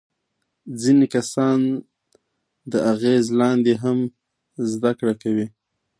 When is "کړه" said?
4.99-5.13